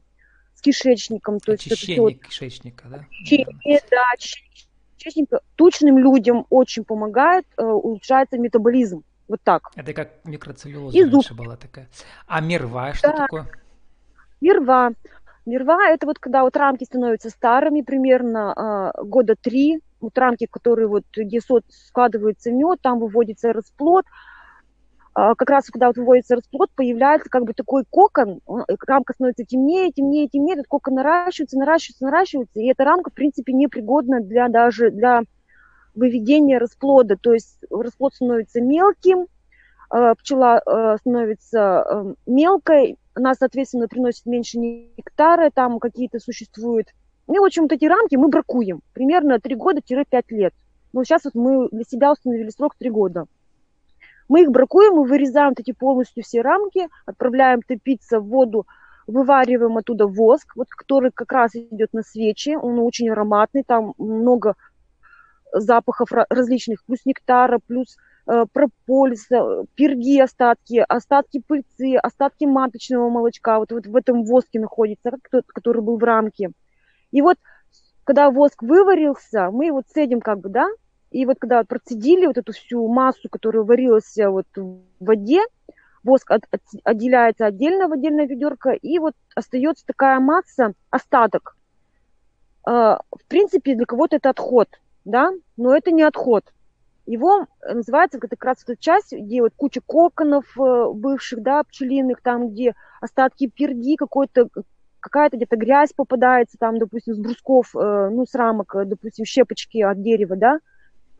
с 0.55 0.61
кишечником, 0.61 1.39
то 1.39 1.53
Очищение 1.53 2.05
есть 2.05 2.17
вот, 2.19 2.27
кишечника, 2.27 2.87
да? 2.89 3.05
Очищение, 3.21 3.81
да, 3.91 4.03
очищение 4.13 4.70
кишечника 5.01 5.41
тучным 5.55 5.97
людям 5.97 6.45
очень 6.49 6.83
помогает, 6.83 7.45
э, 7.57 7.63
улучшается 7.63 8.37
метаболизм. 8.37 9.03
Вот 9.27 9.39
так. 9.43 9.71
Это 9.75 9.93
как 9.93 10.09
микроцеллюлоза 10.25 10.97
И 10.97 11.03
раньше 11.03 11.33
была 11.33 11.55
такая. 11.55 11.87
А 12.27 12.41
мирва 12.41 12.93
что 12.93 13.09
да. 13.09 13.17
такое? 13.17 13.47
Мирва. 14.41 14.91
Мирва– 15.45 15.89
это 15.89 16.05
вот 16.05 16.19
когда 16.19 16.43
вот 16.43 16.55
рамки 16.55 16.83
становятся 16.83 17.29
старыми, 17.29 17.81
примерно 17.81 18.91
э, 18.95 19.03
года 19.03 19.35
три, 19.41 19.79
вот 19.99 20.17
рамки, 20.17 20.47
которые 20.49 20.87
вот, 20.87 21.03
где 21.15 21.39
складывается 21.69 22.51
мед, 22.51 22.79
там 22.81 22.99
выводится 22.99 23.53
расплод, 23.53 24.05
как 25.13 25.49
раз 25.49 25.65
когда 25.67 25.87
вот 25.87 25.97
выводится 25.97 26.35
расплод, 26.35 26.69
появляется 26.75 27.29
как 27.29 27.43
бы 27.43 27.53
такой 27.53 27.83
кокон, 27.89 28.39
э, 28.47 28.75
рамка 28.87 29.13
становится 29.13 29.43
темнее, 29.43 29.91
темнее, 29.91 30.27
темнее, 30.29 30.53
этот 30.53 30.67
кокон 30.67 30.95
наращивается, 30.95 31.57
наращивается, 31.57 32.05
наращивается, 32.05 32.59
и 32.59 32.67
эта 32.67 32.85
рамка, 32.85 33.09
в 33.09 33.13
принципе, 33.13 33.51
непригодна 33.53 34.21
для 34.21 34.47
даже 34.47 34.89
для 34.91 35.23
выведения 35.95 36.59
расплода, 36.59 37.17
то 37.17 37.33
есть 37.33 37.57
расплод 37.69 38.13
становится 38.15 38.61
мелким, 38.61 39.27
а, 39.89 40.15
пчела 40.15 40.61
э, 40.65 40.97
становится 40.99 42.15
мелкой, 42.25 42.97
она, 43.13 43.33
соответственно, 43.33 43.89
приносит 43.89 44.25
меньше 44.25 44.57
нектара, 44.57 45.49
там 45.53 45.79
какие-то 45.79 46.19
существуют. 46.19 46.87
Ну, 47.27 47.41
в 47.41 47.45
общем, 47.45 47.63
вот 47.63 47.73
эти 47.73 47.85
рамки 47.85 48.15
мы 48.15 48.29
бракуем, 48.29 48.81
примерно 48.93 49.39
3 49.39 49.55
года-5 49.55 50.23
лет. 50.29 50.53
Но 50.93 51.03
сейчас 51.03 51.25
вот 51.25 51.35
мы 51.35 51.67
для 51.69 51.83
себя 51.83 52.11
установили 52.11 52.49
срок 52.49 52.75
3 52.77 52.89
года. 52.89 53.25
Мы 54.31 54.43
их 54.43 54.51
бракуем, 54.51 54.93
мы 54.93 55.03
вырезаем 55.03 55.51
эти 55.57 55.73
полностью 55.73 56.23
все 56.23 56.41
рамки, 56.41 56.87
отправляем 57.05 57.61
топиться 57.61 58.21
в 58.21 58.29
воду, 58.29 58.65
вывариваем 59.05 59.75
оттуда 59.75 60.07
воск, 60.07 60.55
вот, 60.55 60.69
который 60.69 61.11
как 61.11 61.33
раз 61.33 61.53
идет 61.53 61.91
на 61.91 62.01
свечи, 62.01 62.55
он 62.55 62.79
очень 62.79 63.09
ароматный, 63.09 63.63
там 63.63 63.93
много 63.97 64.55
запахов 65.51 66.13
различных, 66.29 66.81
плюс 66.85 66.99
нектара, 67.03 67.59
плюс 67.67 67.97
э, 68.25 68.45
прополиса, 68.53 69.65
перги 69.75 70.21
остатки, 70.21 70.81
остатки 70.87 71.43
пыльцы, 71.45 71.97
остатки 71.97 72.45
маточного 72.45 73.09
молочка, 73.09 73.59
вот, 73.59 73.73
вот 73.73 73.85
в 73.85 73.95
этом 73.97 74.23
воске 74.23 74.61
находится, 74.61 75.11
который 75.47 75.81
был 75.81 75.97
в 75.97 76.03
рамке. 76.05 76.51
И 77.11 77.21
вот, 77.21 77.35
когда 78.05 78.31
воск 78.31 78.63
выварился, 78.63 79.51
мы 79.51 79.65
его 79.65 79.81
цедим 79.85 80.21
как 80.21 80.39
бы, 80.39 80.47
да, 80.47 80.69
и 81.11 81.25
вот 81.25 81.37
когда 81.39 81.63
процедили 81.63 82.25
вот 82.25 82.37
эту 82.37 82.53
всю 82.53 82.87
массу, 82.87 83.29
которая 83.29 83.63
варилась 83.63 84.17
э, 84.17 84.29
вот 84.29 84.47
в 84.55 84.79
воде, 84.99 85.41
воск 86.03 86.31
от, 86.31 86.43
от, 86.51 86.61
отделяется 86.83 87.45
отдельно 87.45 87.89
в 87.89 87.91
отдельное 87.91 88.25
ведерко, 88.25 88.71
и 88.71 88.97
вот 88.97 89.13
остается 89.35 89.85
такая 89.85 90.19
масса, 90.19 90.73
остаток. 90.89 91.57
Э, 92.65 92.97
в 93.11 93.25
принципе, 93.27 93.75
для 93.75 93.85
кого-то 93.85 94.15
это 94.15 94.29
отход, 94.29 94.69
да, 95.03 95.31
но 95.57 95.75
это 95.75 95.91
не 95.91 96.03
отход. 96.03 96.45
Его 97.05 97.47
называется 97.61 98.17
это 98.17 98.27
как 98.27 98.45
раз 98.45 98.63
эта 98.63 98.77
часть, 98.77 99.11
где 99.11 99.41
вот 99.41 99.51
куча 99.57 99.81
коконов 99.85 100.45
э, 100.57 100.85
бывших, 100.93 101.41
да, 101.41 101.61
пчелиных, 101.63 102.21
там, 102.21 102.51
где 102.51 102.73
остатки 103.01 103.47
перги, 103.47 103.97
какой-то 103.97 104.47
какая-то 105.01 105.35
где-то 105.35 105.57
грязь 105.57 105.91
попадается, 105.93 106.57
там, 106.57 106.77
допустим, 106.77 107.15
с 107.15 107.17
брусков, 107.17 107.75
э, 107.75 108.09
ну, 108.11 108.25
с 108.25 108.33
рамок, 108.33 108.73
допустим, 108.85 109.25
щепочки 109.25 109.79
от 109.81 110.01
дерева, 110.01 110.37
да, 110.37 110.59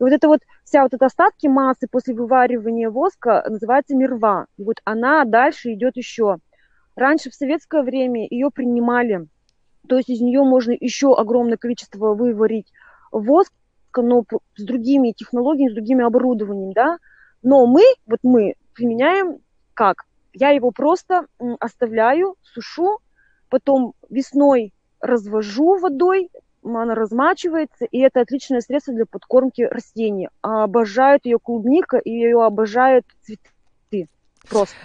и 0.02 0.04
вот 0.04 0.12
это 0.12 0.26
вот 0.26 0.40
вся 0.64 0.82
вот 0.82 0.92
эта 0.94 1.06
остатки 1.06 1.46
массы 1.46 1.86
после 1.88 2.12
вываривания 2.12 2.90
воска 2.90 3.44
называется 3.48 3.94
мирва. 3.94 4.46
И 4.56 4.64
вот 4.64 4.78
она 4.84 5.24
дальше 5.24 5.74
идет 5.74 5.96
еще. 5.96 6.38
Раньше 6.96 7.30
в 7.30 7.34
советское 7.34 7.84
время 7.84 8.26
ее 8.28 8.50
принимали, 8.50 9.28
то 9.88 9.96
есть 9.96 10.08
из 10.08 10.20
нее 10.20 10.42
можно 10.42 10.72
еще 10.72 11.14
огромное 11.14 11.56
количество 11.56 12.14
выварить 12.14 12.72
воска, 13.12 13.52
но 13.96 14.24
с 14.56 14.64
другими 14.64 15.12
технологиями, 15.12 15.70
с 15.70 15.74
другими 15.74 16.04
оборудованием, 16.04 16.72
да. 16.72 16.98
Но 17.44 17.66
мы, 17.66 17.84
вот 18.06 18.18
мы 18.24 18.54
применяем 18.74 19.38
как? 19.72 19.98
Я 20.32 20.50
его 20.50 20.72
просто 20.72 21.26
оставляю, 21.60 22.34
сушу, 22.42 22.98
потом 23.48 23.94
весной 24.10 24.72
развожу 25.00 25.78
водой, 25.78 26.28
она 26.64 26.94
размачивается, 26.94 27.84
и 27.84 27.98
это 27.98 28.20
отличное 28.20 28.60
средство 28.60 28.94
для 28.94 29.06
подкормки 29.06 29.62
растений. 29.62 30.28
А 30.42 30.64
обожают 30.64 31.26
ее 31.26 31.38
клубника, 31.38 31.98
и 31.98 32.10
ее 32.10 32.44
обожают 32.44 33.04
цветы. 33.22 34.08
Просто. 34.48 34.76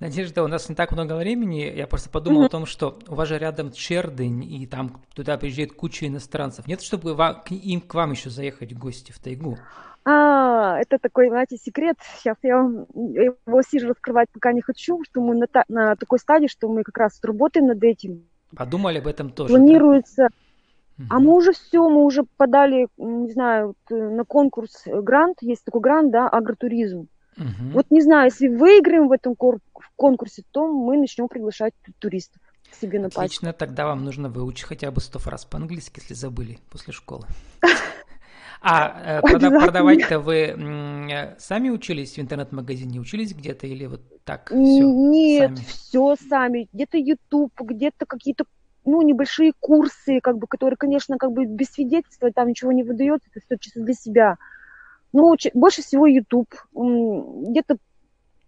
Надежда, 0.00 0.42
у 0.42 0.48
нас 0.48 0.68
не 0.68 0.74
так 0.74 0.92
много 0.92 1.16
времени. 1.16 1.72
Я 1.74 1.86
просто 1.86 2.10
подумал 2.10 2.42
mm-hmm. 2.42 2.46
о 2.46 2.50
том, 2.50 2.66
что 2.66 2.98
у 3.08 3.14
вас 3.14 3.28
же 3.28 3.38
рядом 3.38 3.72
Чердынь, 3.72 4.44
и 4.44 4.66
там 4.66 5.00
туда 5.14 5.38
приезжает 5.38 5.72
куча 5.72 6.08
иностранцев. 6.08 6.66
Нет, 6.66 6.82
чтобы 6.82 7.14
вам, 7.14 7.40
к 7.42 7.52
им 7.52 7.80
к 7.80 7.94
вам 7.94 8.10
еще 8.10 8.28
заехать 8.28 8.72
в 8.72 8.78
гости 8.78 9.12
в 9.12 9.18
тайгу? 9.18 9.56
А, 10.04 10.78
это 10.78 10.98
такой, 10.98 11.28
знаете, 11.28 11.56
секрет. 11.56 11.96
Сейчас 12.18 12.36
я 12.42 12.56
его 12.56 13.62
сижу 13.62 13.88
раскрывать 13.88 14.28
пока 14.30 14.52
не 14.52 14.60
хочу, 14.60 15.02
что 15.04 15.22
мы 15.22 15.36
на, 15.36 15.46
та, 15.46 15.64
на 15.68 15.96
такой 15.96 16.18
стадии, 16.18 16.48
что 16.48 16.68
мы 16.68 16.82
как 16.82 16.98
раз 16.98 17.18
работаем 17.22 17.68
над 17.68 17.82
этим. 17.82 18.24
Подумали 18.54 18.98
об 18.98 19.06
этом 19.06 19.30
тоже. 19.30 19.54
Планируется. 19.54 20.28
Да? 20.28 20.36
А 21.10 21.18
мы 21.18 21.34
уже 21.34 21.52
все, 21.52 21.88
мы 21.88 22.04
уже 22.04 22.24
подали, 22.36 22.86
не 22.96 23.32
знаю, 23.32 23.74
на 23.90 24.24
конкурс 24.24 24.84
грант, 24.86 25.38
есть 25.40 25.64
такой 25.64 25.80
грант, 25.80 26.12
да, 26.12 26.28
агротуризм. 26.28 27.08
Угу. 27.36 27.72
Вот 27.72 27.90
не 27.90 28.00
знаю, 28.00 28.26
если 28.26 28.48
выиграем 28.48 29.08
в 29.08 29.12
этом 29.12 29.34
конкурсе, 29.96 30.44
то 30.52 30.68
мы 30.68 30.96
начнем 30.96 31.28
приглашать 31.28 31.74
туристов 31.98 32.40
себе 32.80 32.98
на 32.98 33.06
пачку. 33.06 33.20
Отлично, 33.20 33.52
тогда 33.52 33.86
вам 33.86 34.04
нужно 34.04 34.28
выучить 34.28 34.64
хотя 34.64 34.90
бы 34.90 35.00
сто 35.00 35.18
фраз 35.18 35.44
по-английски, 35.44 36.00
если 36.00 36.14
забыли 36.14 36.58
после 36.70 36.92
школы. 36.92 37.26
А 38.66 39.18
э, 39.18 39.20
продавать-то 39.20 40.20
вы 40.20 41.36
сами 41.38 41.68
учились 41.68 42.16
в 42.16 42.18
интернет-магазине, 42.18 42.98
учились 42.98 43.34
где-то 43.34 43.66
или 43.66 43.84
вот 43.84 44.00
так? 44.24 44.46
Все 44.46 44.56
Нет, 44.56 45.50
сами? 45.50 45.66
все 45.66 46.16
сами. 46.16 46.68
Где-то 46.72 46.96
YouTube, 46.96 47.52
где-то 47.60 48.06
какие-то 48.06 48.46
ну, 48.84 49.02
небольшие 49.02 49.52
курсы, 49.58 50.20
как 50.20 50.38
бы, 50.38 50.46
которые, 50.46 50.76
конечно, 50.76 51.16
как 51.18 51.32
бы 51.32 51.46
без 51.46 51.68
свидетельства, 51.68 52.30
там 52.32 52.48
ничего 52.48 52.72
не 52.72 52.82
выдается, 52.82 53.28
это 53.30 53.44
все 53.44 53.56
чисто 53.58 53.80
для 53.80 53.94
себя. 53.94 54.36
Ну, 55.12 55.34
больше 55.54 55.82
всего 55.82 56.06
YouTube. 56.06 56.52
Где-то 56.72 57.76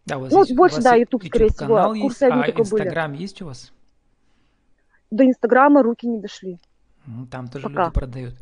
да, 0.06 0.18
ну, 0.18 0.40
есть, 0.40 0.54
больше, 0.54 0.80
да, 0.82 0.94
YouTube, 0.94 1.24
YouTube 1.24 1.28
скорее 1.28 1.48
всего. 1.50 1.94
Есть, 1.94 2.02
Курсы 2.02 2.22
а 2.24 2.50
Инстаграм 2.50 3.10
были. 3.10 3.22
есть 3.22 3.42
у 3.42 3.46
вас? 3.46 3.72
До 5.10 5.24
Инстаграма 5.24 5.82
руки 5.82 6.06
не 6.06 6.20
дошли. 6.20 6.58
Там 7.30 7.48
тоже 7.48 7.68
Пока. 7.68 7.84
люди 7.84 7.94
продают. 7.94 8.34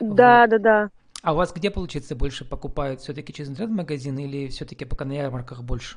Да, 0.00 0.42
вот. 0.42 0.50
да, 0.50 0.58
да. 0.58 0.90
А 1.22 1.32
у 1.32 1.36
вас 1.36 1.52
где, 1.52 1.70
получается, 1.70 2.14
больше 2.16 2.44
покупают? 2.44 3.00
Все-таки 3.00 3.32
через 3.32 3.50
интернет-магазин 3.50 4.18
или 4.18 4.48
все-таки 4.48 4.84
пока 4.84 5.04
на 5.04 5.12
ярмарках 5.12 5.62
больше? 5.62 5.96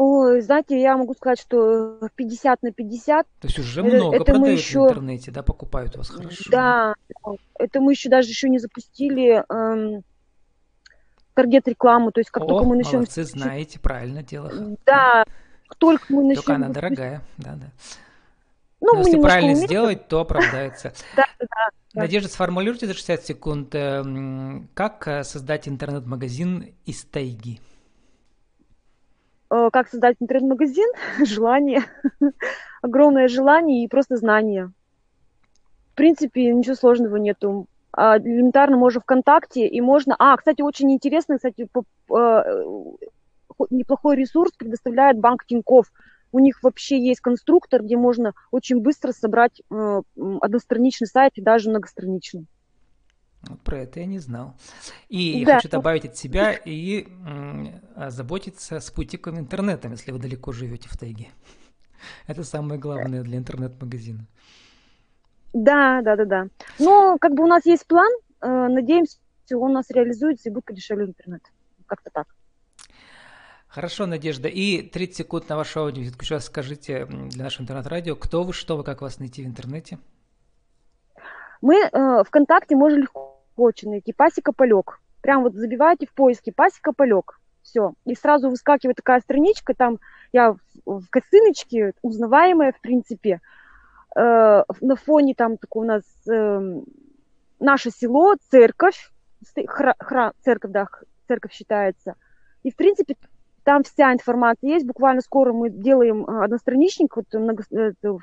Ой, 0.00 0.42
знаете, 0.42 0.80
я 0.80 0.96
могу 0.96 1.12
сказать, 1.14 1.40
что 1.40 1.98
50 2.14 2.62
на 2.62 2.70
50. 2.70 3.26
То 3.40 3.48
есть 3.48 3.58
уже 3.58 3.80
это, 3.80 3.96
много 3.96 4.14
это 4.14 4.24
продают 4.26 4.60
еще... 4.60 4.82
в 4.82 4.84
интернете, 4.84 5.32
да, 5.32 5.42
покупают 5.42 5.96
у 5.96 5.98
вас 5.98 6.10
хорошо. 6.10 6.44
Да, 6.52 6.94
это 7.58 7.80
мы 7.80 7.94
еще 7.94 8.08
даже 8.08 8.28
еще 8.28 8.48
не 8.48 8.60
запустили 8.60 9.42
эм, 9.52 10.04
таргет-рекламу, 11.34 12.12
то 12.12 12.20
есть 12.20 12.30
как 12.30 12.44
О, 12.44 12.46
только 12.46 12.64
мы 12.64 12.76
начнем... 12.76 12.98
молодцы, 12.98 13.24
знаете, 13.24 13.80
правильно 13.80 14.22
дело. 14.22 14.52
Да, 14.86 15.24
только 15.78 16.04
мы 16.10 16.22
начнем... 16.22 16.42
Только 16.44 16.54
она 16.54 16.68
дорогая, 16.68 17.22
да, 17.36 17.56
да. 17.56 17.66
Ну, 18.80 18.92
Но 18.92 18.98
если 19.00 19.20
правильно 19.20 19.52
умеем. 19.54 19.66
сделать, 19.66 20.06
то 20.06 20.20
оправдается. 20.20 20.92
Да, 21.16 21.26
да, 21.40 21.46
да. 21.92 22.02
Надежда, 22.02 22.28
сформулируйте 22.28 22.86
за 22.86 22.94
60 22.94 23.24
секунд, 23.24 23.74
эм, 23.74 24.68
как 24.74 25.08
э, 25.08 25.24
создать 25.24 25.66
интернет-магазин 25.66 26.72
из 26.86 27.02
тайги? 27.02 27.58
Э, 29.50 29.70
как 29.72 29.88
создать 29.88 30.16
интернет-магазин? 30.20 30.88
Желание. 31.24 31.82
Огромное 32.82 33.28
желание 33.28 33.84
и 33.84 33.88
просто 33.88 34.16
знание. 34.16 34.70
В 35.92 35.94
принципе, 35.94 36.52
ничего 36.52 36.74
сложного 36.74 37.16
нету. 37.16 37.66
А, 37.92 38.18
элементарно 38.18 38.76
можно 38.76 39.00
ВКонтакте 39.00 39.66
и 39.66 39.80
можно... 39.80 40.14
А, 40.18 40.36
кстати, 40.36 40.62
очень 40.62 40.92
интересно, 40.92 41.36
кстати, 41.36 41.66
э, 41.66 42.42
неплохой 43.70 44.16
ресурс 44.16 44.52
предоставляет 44.52 45.18
банк 45.18 45.44
Тинькофф 45.44 45.90
у 46.32 46.38
них 46.40 46.62
вообще 46.62 47.00
есть 47.00 47.20
конструктор, 47.20 47.82
где 47.82 47.96
можно 47.96 48.34
очень 48.50 48.80
быстро 48.80 49.12
собрать 49.12 49.62
э, 49.70 50.02
одностраничный 50.40 51.06
сайт 51.06 51.32
и 51.36 51.42
даже 51.42 51.70
многостраничный. 51.70 52.46
Вот 53.42 53.60
про 53.60 53.78
это 53.78 54.00
я 54.00 54.06
не 54.06 54.18
знал. 54.18 54.56
И 55.08 55.44
да. 55.44 55.56
хочу 55.56 55.68
добавить 55.68 56.04
от 56.04 56.16
себя 56.16 56.52
и 56.52 57.06
заботиться 58.08 58.80
спутниковым 58.80 59.40
интернетом, 59.40 59.92
если 59.92 60.10
вы 60.12 60.18
далеко 60.18 60.52
живете 60.52 60.88
в 60.88 60.96
тайге. 60.96 61.28
Это 62.26 62.44
самое 62.44 62.80
главное 62.80 63.22
для 63.22 63.38
интернет-магазина. 63.38 64.26
Да, 65.52 66.02
да, 66.02 66.16
да, 66.16 66.24
да. 66.24 66.46
Но 66.78 67.16
как 67.18 67.34
бы 67.34 67.44
у 67.44 67.46
нас 67.46 67.64
есть 67.64 67.86
план, 67.86 68.10
э, 68.40 68.68
надеемся, 68.68 69.18
он 69.52 69.70
у 69.70 69.74
нас 69.74 69.90
реализуется 69.90 70.48
и 70.48 70.52
будет 70.52 70.66
подешевле 70.66 71.06
интернет. 71.06 71.42
Как-то 71.86 72.10
так. 72.10 72.26
Хорошо, 73.66 74.06
Надежда. 74.06 74.48
И 74.48 74.82
30 74.82 75.16
секунд 75.16 75.48
на 75.48 75.56
вашу 75.56 75.80
аудиовизитку. 75.80 76.24
Сейчас 76.24 76.46
скажите 76.46 77.06
для 77.06 77.44
нашего 77.44 77.62
интернет-радио, 77.62 78.16
кто 78.16 78.42
вы, 78.42 78.52
что 78.52 78.76
вы, 78.76 78.84
как 78.84 79.02
вас 79.02 79.18
найти 79.18 79.42
в 79.42 79.46
интернете? 79.46 79.98
Мы 81.60 81.76
э, 81.76 82.24
ВКонтакте 82.24 82.76
можно 82.76 83.00
легко 83.00 83.27
очень 83.62 83.90
найти. 83.90 84.12
Пасека 84.12 84.52
Полек. 84.52 85.00
Прям 85.20 85.42
вот 85.42 85.54
забиваете 85.54 86.06
в 86.06 86.12
поиске 86.12 86.52
Пасека 86.52 86.92
Полек. 86.92 87.40
Все. 87.62 87.92
И 88.04 88.14
сразу 88.14 88.50
выскакивает 88.50 88.96
такая 88.96 89.20
страничка, 89.20 89.74
там 89.74 89.98
я 90.32 90.56
в, 90.86 91.04
косыночке, 91.10 91.92
узнаваемая, 92.02 92.72
в 92.72 92.80
принципе. 92.80 93.40
Э, 94.16 94.62
на 94.80 94.96
фоне 94.96 95.34
там 95.34 95.58
такой 95.58 95.84
у 95.84 95.88
нас 95.88 96.02
э, 96.28 96.80
наше 97.60 97.90
село, 97.90 98.36
церковь, 98.50 99.10
хра, 99.66 99.94
хра, 99.98 100.32
церковь, 100.44 100.72
да, 100.72 100.86
церковь 101.26 101.52
считается. 101.52 102.14
И, 102.62 102.70
в 102.70 102.76
принципе, 102.76 103.16
там 103.68 103.82
вся 103.84 104.14
информация 104.14 104.70
есть. 104.70 104.86
Буквально 104.86 105.20
скоро 105.20 105.52
мы 105.52 105.68
делаем 105.68 106.24
а, 106.26 106.44
одностраничник 106.44 107.14
вот 107.14 107.26
на, 107.34 107.54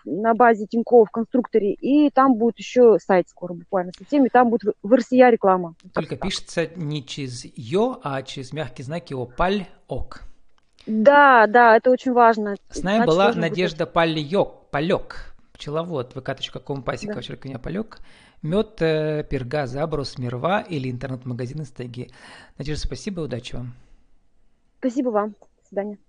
на 0.04 0.34
базе 0.34 0.66
Тинькофф 0.66 1.08
в 1.08 1.12
конструкторе, 1.12 1.74
и 1.74 2.10
там 2.10 2.34
будет 2.34 2.58
еще 2.58 2.98
сайт 2.98 3.30
скоро 3.30 3.54
буквально 3.54 3.92
со 3.96 4.04
всеми, 4.06 4.30
там 4.30 4.50
будет 4.50 4.76
в 4.82 4.92
RCA 4.92 5.30
реклама. 5.30 5.76
Только 5.94 6.16
пишется 6.16 6.68
не 6.76 7.06
через 7.06 7.46
ё, 7.56 8.00
а 8.02 8.24
через 8.24 8.54
мягкие 8.54 8.86
знаки 8.86 9.14
опаль 9.14 9.68
ок. 9.88 10.24
Да, 10.88 11.46
да, 11.46 11.78
это 11.78 11.92
очень 11.92 12.14
важно. 12.14 12.56
С 12.72 12.82
нами 12.82 13.04
Значит, 13.04 13.14
была 13.14 13.34
Надежда 13.34 13.86
быть... 13.86 13.94
Палек, 13.94 14.48
Палек, 14.72 15.36
пчеловод, 15.54 16.16
vk.com, 16.16 16.82
пасека, 16.82 17.14
да. 17.14 17.22
черканье 17.22 17.60
Палек, 17.60 18.00
мед, 18.42 18.82
э, 18.82 19.24
перга, 19.30 19.68
заброс, 19.68 20.18
мирва 20.18 20.62
или 20.62 20.90
интернет-магазин 20.90 21.62
из 21.62 21.70
тайги. 21.70 22.10
Надежда, 22.58 22.88
спасибо, 22.88 23.22
удачи 23.22 23.54
вам. 23.54 23.76
Спасибо 24.80 25.10
вам. 25.10 25.32
До 25.32 25.68
свидания. 25.68 26.06